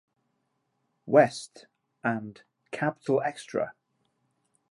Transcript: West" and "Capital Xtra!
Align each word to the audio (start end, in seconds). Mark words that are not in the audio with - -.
West" 1.05 1.67
and 2.03 2.41
"Capital 2.71 3.21
Xtra! 3.23 3.73